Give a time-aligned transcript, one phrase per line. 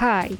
[0.00, 0.30] Hi,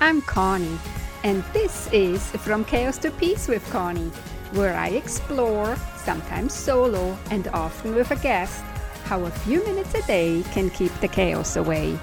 [0.00, 0.76] I'm Conny,
[1.22, 4.10] and this is From Chaos to Peace with Conny,
[4.54, 8.64] where I explore, sometimes solo and often with a guest,
[9.04, 11.96] how a few minutes a day can keep the chaos away.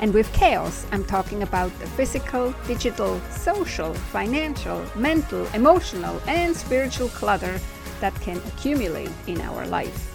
[0.00, 7.08] And with chaos, I'm talking about the physical, digital, social, financial, mental, emotional, and spiritual
[7.08, 7.58] clutter
[8.00, 10.13] that can accumulate in our life.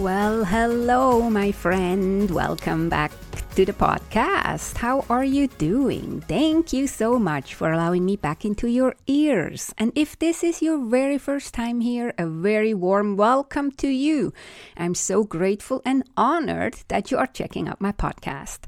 [0.00, 2.30] Well, hello, my friend.
[2.30, 3.12] Welcome back
[3.60, 4.78] to the podcast.
[4.78, 6.22] How are you doing?
[6.26, 9.74] Thank you so much for allowing me back into your ears.
[9.76, 14.32] And if this is your very first time here, a very warm welcome to you.
[14.78, 18.60] I'm so grateful and honored that you are checking out my podcast.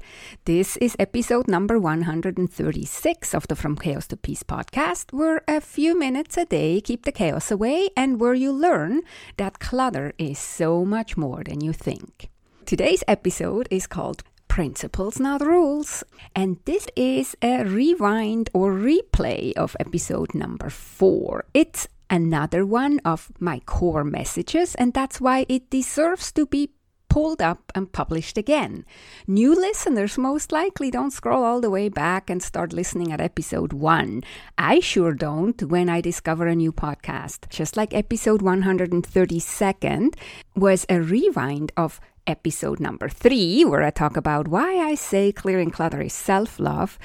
[0.45, 5.99] This is episode number 136 of the From Chaos to Peace podcast, where a few
[5.99, 9.01] minutes a day keep the chaos away and where you learn
[9.39, 12.29] that clutter is so much more than you think.
[12.67, 14.23] Today's episode is called
[14.53, 16.05] Principles, Not Rules.
[16.37, 21.47] And this is a rewind or replay of episode number four.
[21.55, 26.69] It's another one of my core messages, and that's why it deserves to be
[27.13, 28.87] pulled up and published again.
[29.27, 33.75] New listeners most likely don't scroll all the way back and start listening at episode
[33.75, 34.23] one.
[34.57, 37.51] I sure don't when I discover a new podcast.
[37.51, 40.15] Just like episode 132nd
[40.57, 45.71] was a rewind of episode number three, where I talk about why I say clearing
[45.71, 46.99] clutter is self love.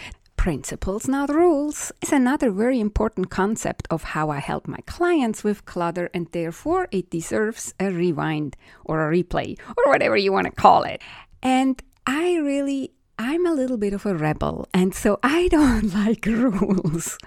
[0.47, 5.65] Principles, not rules, is another very important concept of how I help my clients with
[5.65, 10.51] clutter, and therefore it deserves a rewind or a replay or whatever you want to
[10.51, 11.01] call it.
[11.43, 16.25] And I really I'm a little bit of a rebel, and so I don't like
[16.25, 17.17] rules.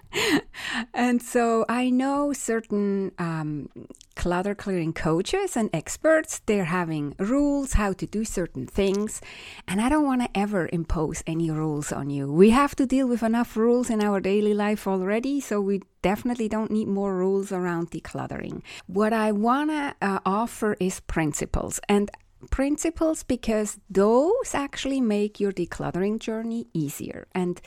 [0.95, 3.69] and so I know certain um,
[4.15, 9.21] clutter clearing coaches and experts, they're having rules how to do certain things,
[9.67, 12.33] and I don't want to ever impose any rules on you.
[12.33, 16.49] We have to deal with enough rules in our daily life already, so we definitely
[16.49, 18.63] don't need more rules around decluttering.
[18.87, 22.11] What I want to uh, offer is principles, and
[22.51, 27.27] principles because those actually make your decluttering journey easier.
[27.35, 27.61] And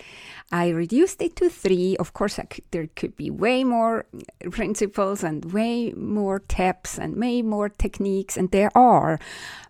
[0.51, 1.95] I reduced it to three.
[1.97, 4.05] Of course, could, there could be way more
[4.51, 9.19] principles and way more tips and way more techniques, and there are.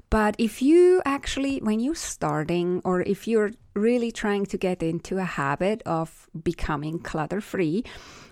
[0.10, 5.18] But if you actually, when you're starting, or if you're really trying to get into
[5.18, 7.84] a habit of becoming clutter free,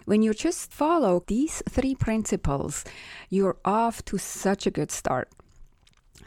[0.05, 2.85] when you just follow these three principles,
[3.29, 5.29] you're off to such a good start.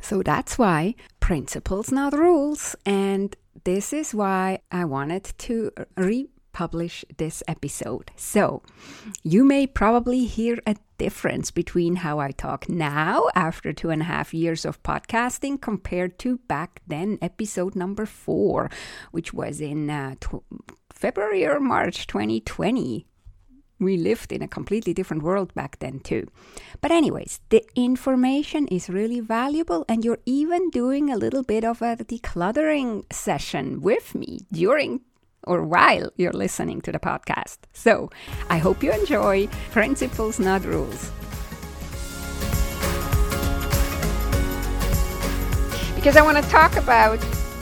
[0.05, 2.77] So that's why principles, not rules.
[2.85, 3.35] And
[3.65, 8.11] this is why I wanted to republish this episode.
[8.15, 8.63] So
[9.23, 14.05] you may probably hear a difference between how I talk now after two and a
[14.05, 18.71] half years of podcasting compared to back then, episode number four,
[19.11, 20.45] which was in uh, tw-
[20.93, 23.07] February or March 2020
[23.79, 26.27] we lived in a completely different world back then too.
[26.81, 31.83] But anyways, the information is really valuable and you're even doing a little bit of
[31.83, 35.01] a decluttering session with me during
[35.47, 37.59] or while you're listening to the podcast.
[37.73, 38.11] So,
[38.49, 41.11] I hope you enjoy Principles Not Rules.
[45.95, 47.19] Because I want to talk about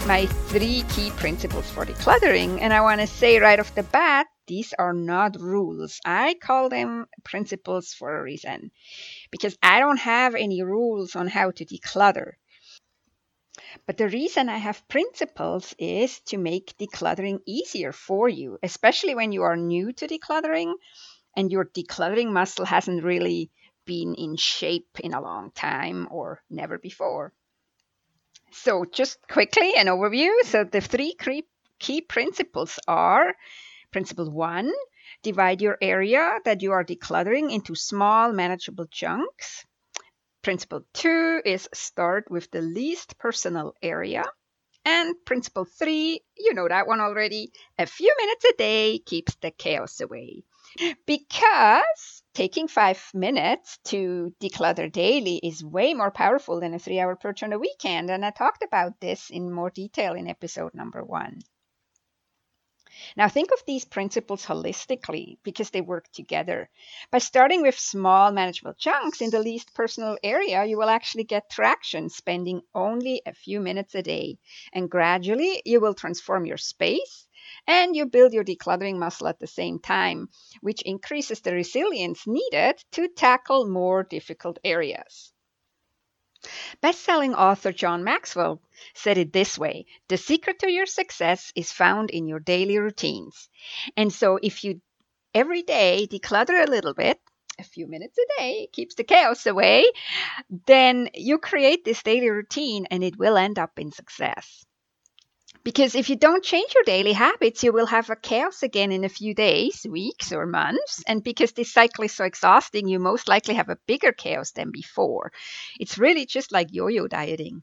[0.06, 4.26] my three key principles for decluttering and I want to say right off the bat
[4.52, 5.98] these are not rules.
[6.04, 8.70] I call them principles for a reason
[9.30, 12.32] because I don't have any rules on how to declutter.
[13.86, 19.32] But the reason I have principles is to make decluttering easier for you, especially when
[19.32, 20.74] you are new to decluttering
[21.34, 23.50] and your decluttering muscle hasn't really
[23.86, 27.32] been in shape in a long time or never before.
[28.50, 30.30] So, just quickly an overview.
[30.44, 31.16] So, the three
[31.78, 33.34] key principles are
[33.92, 34.72] Principle one,
[35.22, 39.66] divide your area that you are decluttering into small, manageable chunks.
[40.42, 44.24] Principle two is start with the least personal area.
[44.84, 49.50] And principle three, you know that one already, a few minutes a day keeps the
[49.50, 50.42] chaos away.
[51.06, 57.14] Because taking five minutes to declutter daily is way more powerful than a three hour
[57.14, 58.10] purge on a weekend.
[58.10, 61.42] And I talked about this in more detail in episode number one.
[63.16, 66.68] Now, think of these principles holistically because they work together.
[67.10, 71.50] By starting with small, manageable chunks in the least personal area, you will actually get
[71.50, 74.38] traction spending only a few minutes a day.
[74.72, 77.26] And gradually, you will transform your space
[77.66, 80.28] and you build your decluttering muscle at the same time,
[80.60, 85.31] which increases the resilience needed to tackle more difficult areas.
[86.80, 88.60] Best-selling author John Maxwell
[88.94, 93.48] said it this way, the secret to your success is found in your daily routines.
[93.96, 94.80] And so if you
[95.34, 97.20] every day declutter a little bit,
[97.58, 99.84] a few minutes a day keeps the chaos away,
[100.66, 104.64] then you create this daily routine and it will end up in success.
[105.64, 109.04] Because if you don't change your daily habits, you will have a chaos again in
[109.04, 111.04] a few days, weeks, or months.
[111.06, 114.72] And because this cycle is so exhausting, you most likely have a bigger chaos than
[114.72, 115.32] before.
[115.78, 117.62] It's really just like yo yo dieting.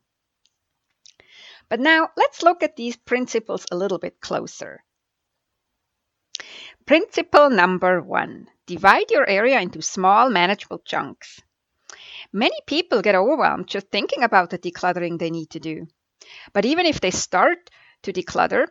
[1.67, 4.81] But now let's look at these principles a little bit closer.
[6.85, 11.41] Principle number one divide your area into small, manageable chunks.
[12.31, 15.87] Many people get overwhelmed just thinking about the decluttering they need to do.
[16.53, 17.69] But even if they start
[18.03, 18.67] to declutter,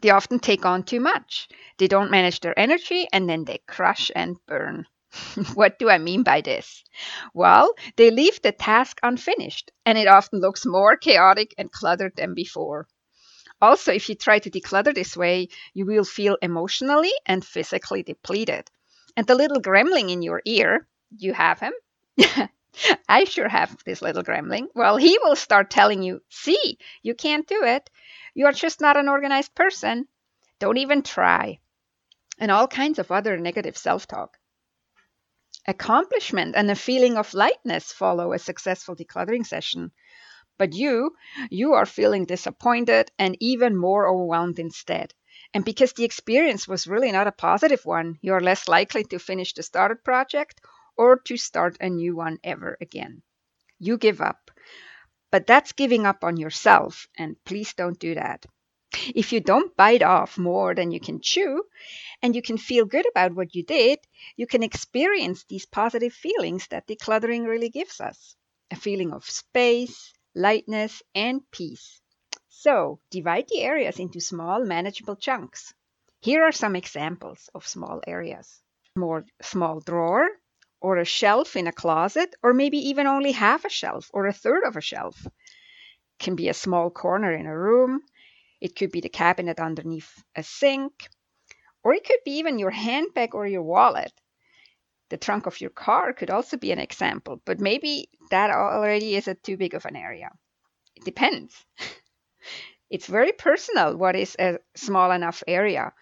[0.00, 1.48] they often take on too much.
[1.78, 4.86] They don't manage their energy and then they crush and burn.
[5.54, 6.82] what do I mean by this?
[7.32, 12.34] Well, they leave the task unfinished and it often looks more chaotic and cluttered than
[12.34, 12.88] before.
[13.62, 18.70] Also, if you try to declutter this way, you will feel emotionally and physically depleted.
[19.16, 21.72] And the little gremlin in your ear, you have him?
[23.08, 24.66] I sure have this little gremlin.
[24.74, 27.88] Well, he will start telling you, see, you can't do it.
[28.34, 30.08] You are just not an organized person.
[30.58, 31.60] Don't even try.
[32.38, 34.38] And all kinds of other negative self talk.
[35.66, 39.92] Accomplishment and a feeling of lightness follow a successful decluttering session.
[40.58, 41.16] But you,
[41.50, 45.14] you are feeling disappointed and even more overwhelmed instead.
[45.54, 49.18] And because the experience was really not a positive one, you are less likely to
[49.18, 50.60] finish the started project
[50.96, 53.22] or to start a new one ever again.
[53.78, 54.50] You give up.
[55.34, 58.46] But that's giving up on yourself, and please don't do that.
[59.16, 61.64] If you don't bite off more than you can chew,
[62.22, 63.98] and you can feel good about what you did,
[64.36, 68.36] you can experience these positive feelings that decluttering really gives us
[68.70, 72.00] a feeling of space, lightness, and peace.
[72.48, 75.74] So, divide the areas into small, manageable chunks.
[76.20, 78.62] Here are some examples of small areas.
[78.94, 80.28] More small drawer,
[80.84, 84.34] or a shelf in a closet, or maybe even only half a shelf or a
[84.34, 85.16] third of a shelf.
[85.24, 85.32] It
[86.18, 88.02] can be a small corner in a room.
[88.60, 91.08] It could be the cabinet underneath a sink,
[91.82, 94.12] or it could be even your handbag or your wallet.
[95.08, 99.26] The trunk of your car could also be an example, but maybe that already is
[99.26, 100.30] a too big of an area.
[100.96, 101.64] It depends.
[102.90, 105.94] it's very personal what is a small enough area.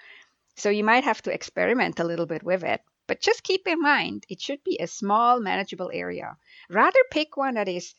[0.57, 2.81] So you might have to experiment a little bit with it.
[3.07, 6.37] But just keep in mind, it should be a small, manageable area.
[6.71, 7.95] Rather pick one that is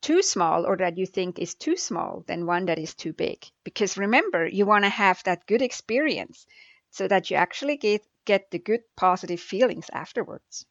[0.00, 3.44] too small or that you think is too small than one that is too big.
[3.64, 6.46] Because remember, you want to have that good experience
[6.90, 10.66] so that you actually get, get the good positive feelings afterwards.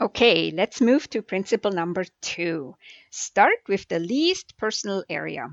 [0.00, 2.76] Okay, let's move to principle number two.
[3.10, 5.48] Start with the least personal area.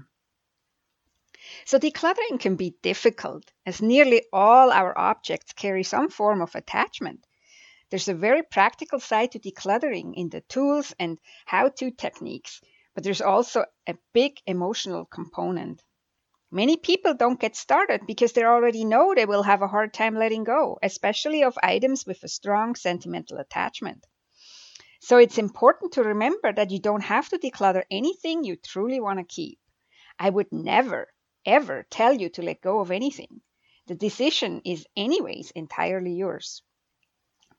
[1.66, 7.26] So decluttering can be difficult as nearly all our objects carry some form of attachment.
[7.90, 12.62] There's a very practical side to decluttering in the tools and how to techniques,
[12.94, 15.84] but there's also a big emotional component.
[16.52, 20.16] Many people don't get started because they already know they will have a hard time
[20.16, 24.06] letting go, especially of items with a strong sentimental attachment.
[25.00, 29.20] So it's important to remember that you don't have to declutter anything you truly want
[29.20, 29.60] to keep.
[30.18, 31.10] I would never
[31.46, 33.42] ever tell you to let go of anything.
[33.88, 36.64] The decision is, anyways, entirely yours.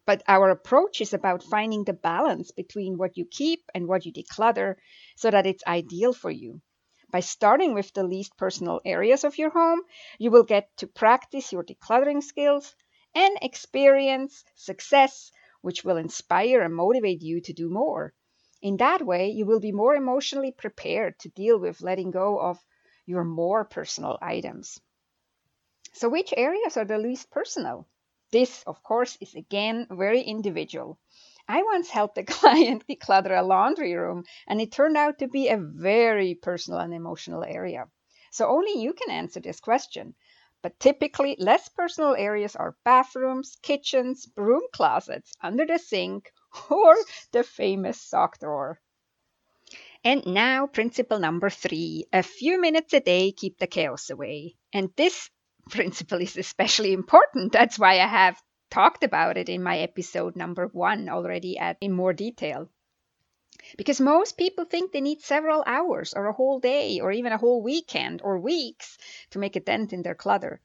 [0.07, 4.13] But our approach is about finding the balance between what you keep and what you
[4.13, 4.77] declutter
[5.17, 6.63] so that it's ideal for you.
[7.11, 9.83] By starting with the least personal areas of your home,
[10.19, 12.75] you will get to practice your decluttering skills
[13.15, 18.15] and experience success, which will inspire and motivate you to do more.
[18.63, 22.59] In that way, you will be more emotionally prepared to deal with letting go of
[23.07, 24.27] your more personal oh.
[24.27, 24.81] items.
[25.93, 27.89] So, which areas are the least personal?
[28.33, 30.99] This, of course, is again very individual.
[31.49, 35.49] I once helped a client declutter a laundry room, and it turned out to be
[35.49, 37.89] a very personal and emotional area.
[38.33, 40.15] So, only you can answer this question.
[40.63, 46.33] But typically, less personal areas are bathrooms, kitchens, broom closets, under the sink,
[46.71, 46.97] or
[47.31, 48.81] the famous sock drawer.
[50.05, 54.57] And now, principle number three a few minutes a day keep the chaos away.
[54.73, 55.31] And this
[55.71, 57.53] principle is especially important.
[57.53, 61.93] That's why I have talked about it in my episode number one already at, in
[61.93, 62.69] more detail.
[63.77, 67.39] Because most people think they need several hours or a whole day or even a
[67.39, 68.99] whole weekend or weeks
[69.31, 70.61] to make a dent in their clutter.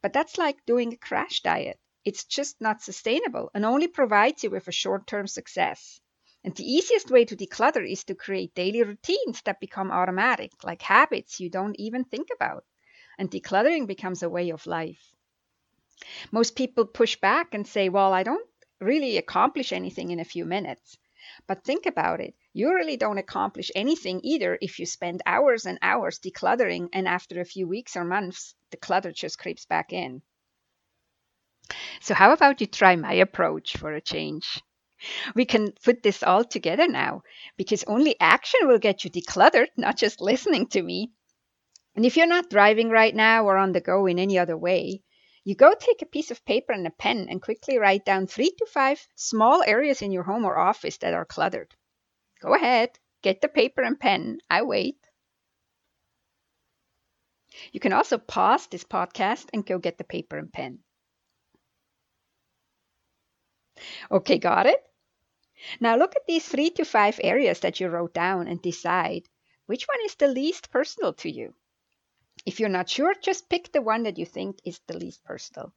[0.00, 1.78] But that's like doing a crash diet.
[2.04, 6.00] It's just not sustainable and only provides you with a short term success.
[6.42, 10.82] And the easiest way to declutter is to create daily routines that become automatic, like
[10.82, 12.64] habits you don't even think about.
[13.18, 15.14] And decluttering becomes a way of life.
[16.32, 18.48] Most people push back and say, Well, I don't
[18.80, 20.96] really accomplish anything in a few minutes.
[21.46, 22.34] But think about it.
[22.54, 27.40] You really don't accomplish anything either if you spend hours and hours decluttering, and after
[27.40, 30.22] a few weeks or months, the clutter just creeps back in.
[32.00, 34.60] So, how about you try my approach for a change?
[35.34, 37.22] We can put this all together now
[37.56, 41.12] because only action will get you decluttered, not just listening to me.
[41.94, 45.02] And if you're not driving right now or on the go in any other way,
[45.44, 48.50] you go take a piece of paper and a pen and quickly write down three
[48.50, 51.74] to five small areas in your home or office that are cluttered.
[52.40, 54.40] Go ahead, get the paper and pen.
[54.50, 54.98] I wait.
[57.72, 60.80] You can also pause this podcast and go get the paper and pen.
[64.10, 64.87] Okay, got it?
[65.80, 69.28] Now look at these three to five areas that you wrote down and decide
[69.66, 71.54] which one is the least personal to you.
[72.46, 75.74] If you're not sure, just pick the one that you think is the least personal.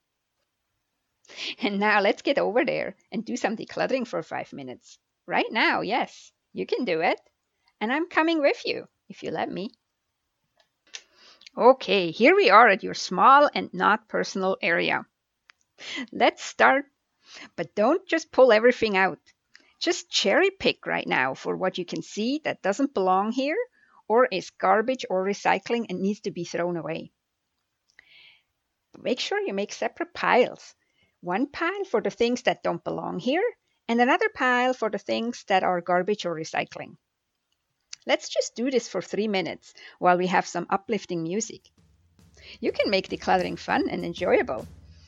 [1.59, 4.99] And now let's get over there and do some decluttering for five minutes.
[5.25, 7.19] Right now, yes, you can do it.
[7.79, 9.71] And I'm coming with you if you let me.
[11.57, 15.05] Okay, here we are at your small and not personal area.
[16.11, 16.85] Let's start,
[17.55, 19.19] but don't just pull everything out.
[19.81, 23.57] Just cherry pick right now for what you can see that doesn't belong here
[24.07, 27.11] or is garbage or recycling and needs to be thrown away.
[29.01, 30.75] Make sure you make separate piles.
[31.21, 33.43] One pile for the things that don't belong here,
[33.87, 36.97] and another pile for the things that are garbage or recycling.
[38.05, 41.61] Let's just do this for three minutes while we have some uplifting music.
[42.59, 44.67] You can make decluttering fun and enjoyable.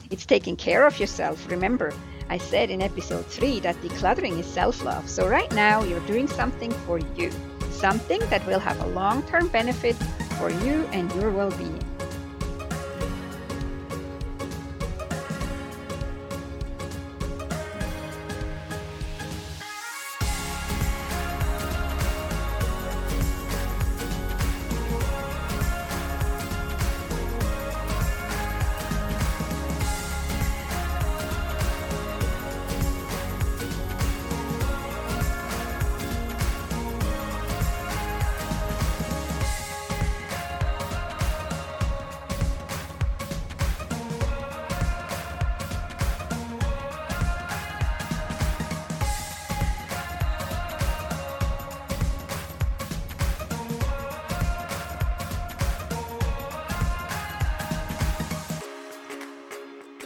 [0.09, 1.93] It's taking care of yourself, remember,
[2.29, 5.09] I said in episode 3 that decluttering is self love.
[5.09, 7.31] So, right now, you're doing something for you,
[7.71, 9.95] something that will have a long term benefit
[10.39, 11.92] for you and your well being.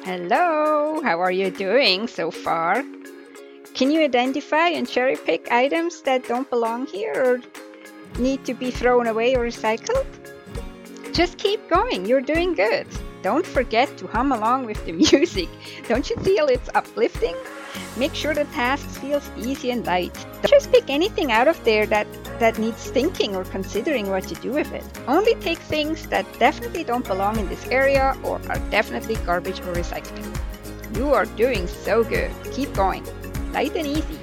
[0.08, 2.82] Hello, how are you doing so far?
[3.74, 7.42] Can you identify and cherry pick items that don't belong here or
[8.18, 10.08] need to be thrown away or recycled?
[11.12, 12.88] Just keep going, you're doing good.
[13.22, 15.50] Don't forget to hum along with the music.
[15.90, 17.36] Don't you feel it's uplifting?
[17.98, 20.16] Make sure the task feels easy and light.
[20.36, 22.08] Don't just pick anything out of there that,
[22.40, 24.84] that needs thinking or considering what to do with it.
[25.08, 29.74] Only take things that definitely don't belong in this area or are definitely garbage or
[29.74, 30.26] recycling.
[30.96, 32.32] You are doing so good.
[32.54, 33.06] Keep going.
[33.52, 34.17] Light and easy.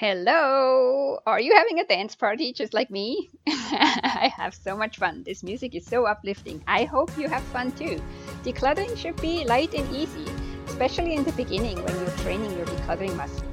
[0.00, 1.18] Hello!
[1.26, 3.28] Are you having a dance party just like me?
[3.46, 5.24] I have so much fun.
[5.24, 6.64] This music is so uplifting.
[6.66, 8.00] I hope you have fun too.
[8.42, 10.24] Decluttering should be light and easy,
[10.68, 13.44] especially in the beginning when you're training your decluttering muscle.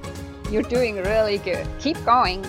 [0.49, 1.67] You're doing really good.
[1.79, 2.45] Keep going.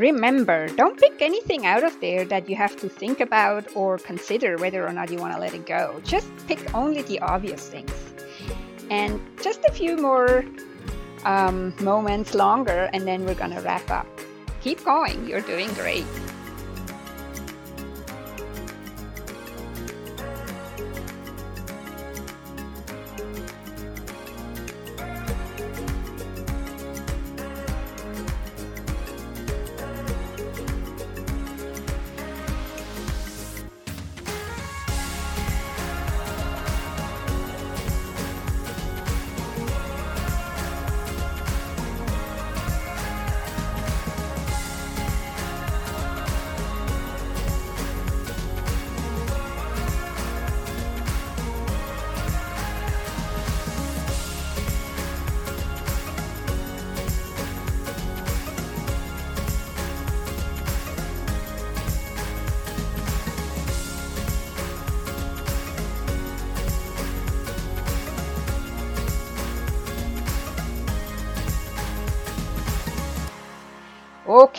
[0.00, 4.56] Remember, don't pick anything out of there that you have to think about or consider
[4.56, 6.00] whether or not you want to let it go.
[6.04, 7.92] Just pick only the obvious things.
[8.88, 10.42] And just a few more
[11.26, 14.06] um, moments longer, and then we're going to wrap up.
[14.62, 16.06] Keep going, you're doing great.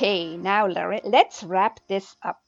[0.02, 2.42] Okay, now let's wrap this up.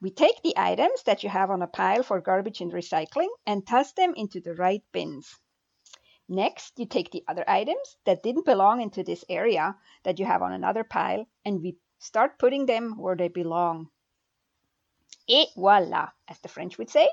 [0.00, 3.66] We take the items that you have on a pile for garbage and recycling and
[3.66, 5.40] toss them into the right bins.
[6.28, 10.40] Next, you take the other items that didn't belong into this area that you have
[10.40, 13.88] on another pile and we start putting them where they belong.
[15.28, 17.08] Et voila, as the French would say.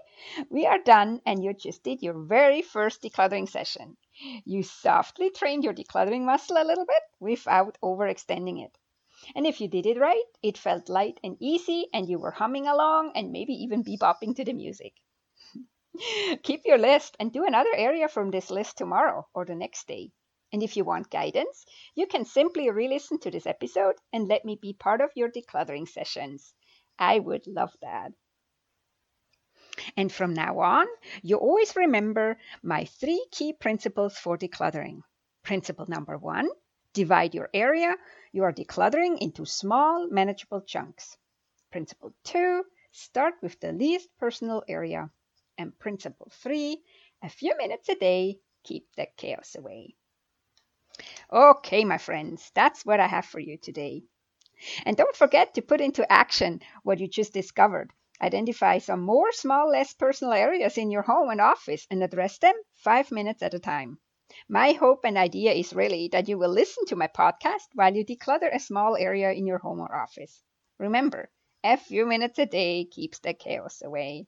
[0.52, 3.98] We are done and you just did your very first decluttering session.
[4.46, 8.78] You softly trained your decluttering muscle a little bit without overextending it.
[9.36, 12.68] And if you did it right, it felt light and easy, and you were humming
[12.68, 14.94] along and maybe even bebopping to the music.
[16.44, 20.12] Keep your list and do another area from this list tomorrow or the next day.
[20.52, 24.46] And if you want guidance, you can simply re listen to this episode and let
[24.46, 26.54] me be part of your decluttering sessions.
[26.98, 28.14] I would love that.
[29.96, 30.88] And from now on,
[31.22, 35.02] you always remember my three key principles for decluttering.
[35.44, 36.50] Principle number one
[37.00, 37.96] divide your area
[38.34, 41.18] you are decluttering into small, manageable chunks.
[41.72, 45.10] Principle two, start with the least personal area.
[45.58, 46.84] And principle three,
[47.24, 49.96] a few minutes a day, keep the chaos away.
[51.32, 54.04] Okay, my friends, that's what I have for you today.
[54.86, 57.92] And don't forget to put into action what you just discovered.
[58.22, 62.56] Identify some more small, less personal areas in your home and office and address them
[62.74, 64.00] five minutes at a time.
[64.48, 68.06] My hope and idea is really that you will listen to my podcast while you
[68.06, 70.44] declutter a small area in your home or office.
[70.78, 71.32] Remember,
[71.64, 74.28] a few minutes a day keeps the chaos away.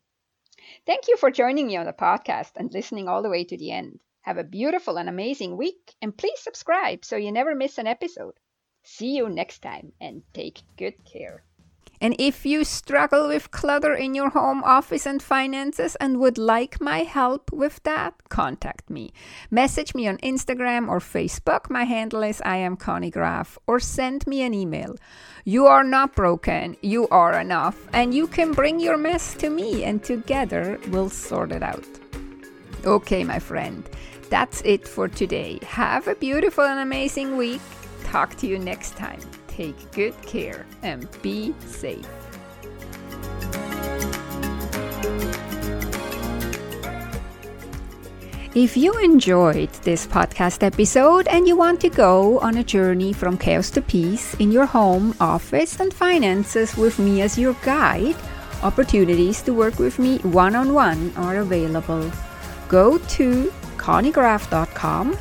[0.86, 3.72] Thank you for joining me on the podcast and listening all the way to the
[3.72, 4.00] end.
[4.22, 8.36] Have a beautiful and amazing week, and please subscribe so you never miss an episode.
[8.84, 11.44] See you next time, and take good care.
[12.02, 16.82] And if you struggle with clutter in your home office and finances and would like
[16.82, 19.14] my help with that, contact me.
[19.52, 21.70] Message me on Instagram or Facebook.
[21.70, 24.96] My handle is I am Conny Graf or send me an email.
[25.46, 29.84] You are not broken, you are enough, and you can bring your mess to me
[29.84, 31.86] and together we'll sort it out.
[32.84, 33.88] Okay, my friend,
[34.32, 35.60] that's it for today.
[35.62, 37.62] Have a beautiful and amazing week.
[38.06, 39.20] Talk to you next time
[39.62, 42.08] take good care and be safe.
[48.54, 53.38] If you enjoyed this podcast episode and you want to go on a journey from
[53.38, 58.18] chaos to peace in your home, office, and finances with me as your guide,
[58.62, 62.12] opportunities to work with me one on one are available.
[62.68, 65.18] Go to connygraf.com,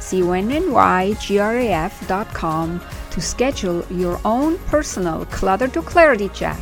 [3.10, 6.60] To schedule your own personal Clutter to Clarity chat.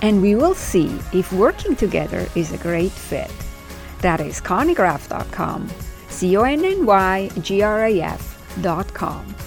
[0.00, 3.32] And we will see if working together is a great fit.
[4.00, 5.68] That is connygraf.com,
[6.08, 9.37] C O N N Y G R A F.com.